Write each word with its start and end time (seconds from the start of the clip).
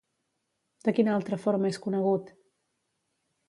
De 0.87 0.93
quina 0.99 1.13
altra 1.17 1.39
forma 1.45 1.71
és 1.75 1.79
conegut? 1.87 2.35